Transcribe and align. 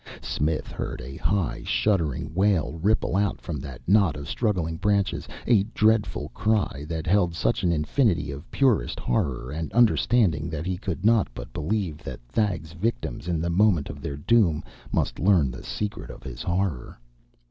Smith 0.23 0.65
heard 0.71 0.99
a 0.99 1.15
high, 1.17 1.61
shuddering 1.63 2.33
wail 2.33 2.79
ripple 2.81 3.15
out 3.15 3.39
from 3.39 3.59
that 3.59 3.87
knot 3.87 4.15
of 4.15 4.27
struggling 4.27 4.75
branches, 4.75 5.27
a 5.45 5.61
dreadful 5.75 6.29
cry 6.29 6.83
that 6.89 7.05
held 7.05 7.35
such 7.35 7.61
an 7.61 7.71
infinity 7.71 8.31
of 8.31 8.49
purest 8.49 8.99
horror 8.99 9.51
and 9.51 9.71
understanding 9.73 10.49
that 10.49 10.65
he 10.65 10.75
could 10.75 11.05
not 11.05 11.27
but 11.35 11.53
believe 11.53 11.99
that 12.03 12.19
Thag's 12.27 12.71
victims 12.73 13.27
in 13.27 13.39
the 13.39 13.51
moment 13.51 13.91
of 13.91 14.01
their 14.01 14.17
doom 14.17 14.63
must 14.91 15.19
learn 15.19 15.51
the 15.51 15.61
secret 15.63 16.09
of 16.09 16.23
his 16.23 16.41
horror. 16.41 16.99